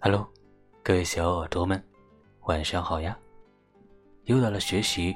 [0.00, 0.24] Hello，
[0.84, 1.84] 各位小耳朵们，
[2.42, 3.18] 晚上好呀！
[4.26, 5.12] 又到了学习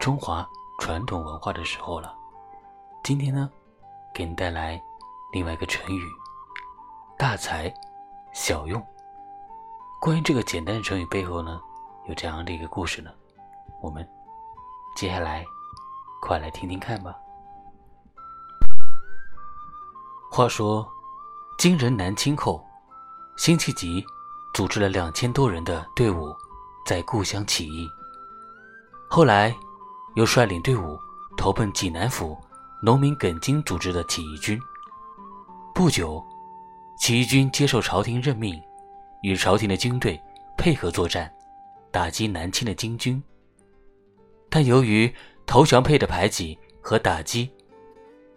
[0.00, 0.44] 中华
[0.80, 2.12] 传统文化的时候了。
[3.04, 3.48] 今天呢，
[4.12, 4.82] 给你带来
[5.32, 6.02] 另外一个成语
[7.16, 7.72] “大材
[8.32, 8.84] 小用”。
[10.02, 11.60] 关于这个简单的成语背后呢，
[12.08, 13.12] 有这样的一个故事呢。
[13.80, 14.06] 我们
[14.96, 15.44] 接下来
[16.20, 17.16] 快来听听看吧。
[20.28, 20.84] 话说，
[21.56, 22.66] 金人南侵后，
[23.36, 24.04] 辛弃疾
[24.54, 26.32] 组织了两千多人的队伍
[26.86, 27.90] 在故乡起义。
[29.10, 29.52] 后来，
[30.14, 30.96] 又率领队伍
[31.36, 32.38] 投奔济南府
[32.80, 34.56] 农民耿京组织的起义军。
[35.74, 36.24] 不久，
[37.00, 38.62] 起义军接受朝廷任命，
[39.22, 40.20] 与朝廷的军队
[40.56, 41.28] 配合作战，
[41.90, 43.20] 打击南侵的金军。
[44.48, 45.12] 但由于
[45.46, 47.50] 投降派的排挤和打击，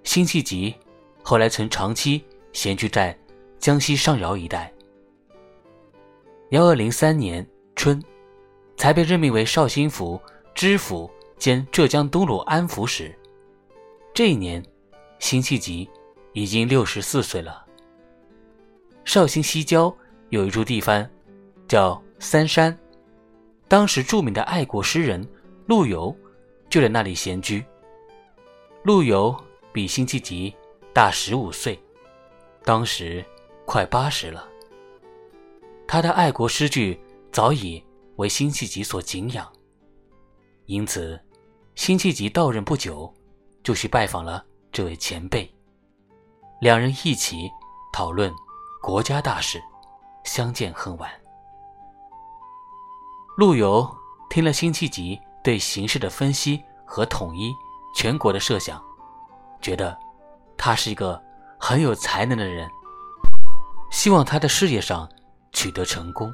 [0.04, 0.76] 辛弃疾。
[1.22, 3.16] 后来曾长期闲居在
[3.60, 4.74] 江西上饶一带。
[6.52, 7.46] 幺二零三年
[7.76, 8.02] 春，
[8.78, 10.22] 才被任命为绍兴府
[10.56, 13.14] 知府兼浙江东路安抚使。
[14.14, 14.64] 这一年，
[15.20, 15.90] 辛弃疾
[16.32, 17.66] 已经六十四岁了。
[19.04, 19.94] 绍兴西郊
[20.30, 21.06] 有一处地方，
[21.68, 22.78] 叫三山，
[23.68, 25.28] 当时著名的爱国诗人
[25.66, 26.16] 陆游
[26.70, 27.62] 就在那里闲居。
[28.84, 29.36] 陆游
[29.74, 30.56] 比辛弃疾。
[30.94, 31.80] 大十五岁，
[32.64, 33.24] 当时
[33.68, 34.50] 快八十了。
[35.88, 37.00] 他的爱国诗句
[37.32, 37.84] 早已
[38.18, 39.48] 为辛弃疾所敬仰，
[40.66, 41.20] 因此
[41.76, 43.12] 辛弃疾到任不久，
[43.64, 45.50] 就去拜访了这位前辈，
[46.60, 47.50] 两人一起
[47.94, 48.34] 讨论
[48.82, 49.62] 国家大事，
[50.24, 51.10] 相见恨晚。
[53.38, 53.88] 陆游
[54.30, 57.54] 听了辛弃疾对形势的分析和统一
[57.96, 58.84] 全国的设想，
[59.62, 59.98] 觉得。
[60.60, 61.24] 他是一个
[61.60, 62.68] 很有才能的人，
[63.92, 65.08] 希望他的事业上
[65.58, 66.32] 取得成功。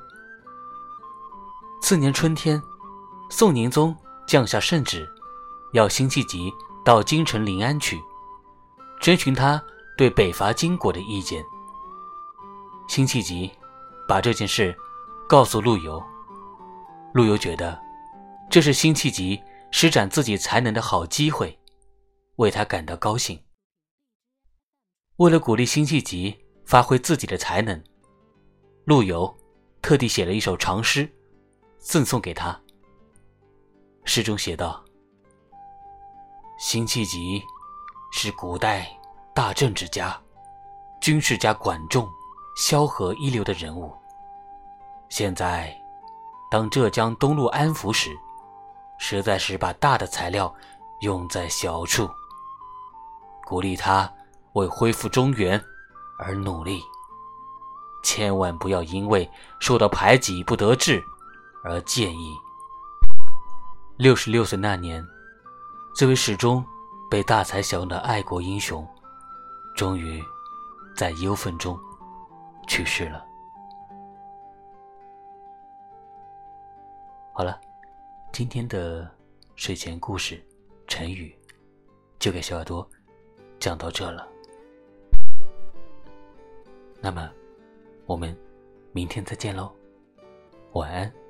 [1.81, 2.61] 次年春天，
[3.29, 3.95] 宋宁宗
[4.27, 5.09] 降下圣旨，
[5.71, 6.51] 要辛弃疾
[6.83, 7.97] 到京城临安去，
[8.99, 9.63] 征询他
[9.97, 11.41] 对北伐金国的意见。
[12.89, 13.49] 辛弃疾
[14.09, 14.75] 把这件事
[15.29, 16.03] 告诉陆游，
[17.13, 17.79] 陆游觉得
[18.51, 19.41] 这是辛弃疾
[19.71, 21.57] 施展自己才能的好机会，
[22.35, 23.41] 为他感到高兴。
[25.15, 27.81] 为了鼓励辛弃疾发挥自己的才能，
[28.85, 29.33] 陆游
[29.81, 31.09] 特地写了一首长诗，
[31.77, 32.59] 赠送给他。
[34.03, 34.83] 诗中写道
[36.59, 37.41] ：“辛弃疾
[38.11, 38.87] 是古代
[39.33, 40.19] 大政治家、
[41.01, 42.07] 军事家管仲、
[42.57, 43.93] 萧何一流的人物，
[45.09, 45.73] 现在
[46.51, 48.17] 当浙江东路安抚使，
[48.99, 50.53] 实在是把大的材料
[51.01, 52.09] 用在小处，
[53.45, 54.11] 鼓励他。”
[54.53, 55.59] 为恢复中原
[56.19, 56.79] 而努力，
[58.13, 59.27] 千万不要因为
[59.59, 61.03] 受到排挤不得志
[61.63, 62.31] 而建议。
[63.97, 65.03] 六十六岁那年，
[65.95, 66.63] 这位始终
[67.09, 68.87] 被大材小用的爱国英雄，
[69.75, 70.21] 终于
[70.95, 71.75] 在忧愤中
[72.67, 73.25] 去世了。
[77.33, 77.59] 好了，
[78.31, 79.09] 今天的
[79.55, 80.39] 睡前故事
[80.87, 81.35] 成语
[82.19, 82.87] 就给小耳朵
[83.59, 84.27] 讲到这了。
[87.01, 87.27] 那么，
[88.05, 88.35] 我们
[88.91, 89.71] 明天再见喽，
[90.73, 91.22] 晚安。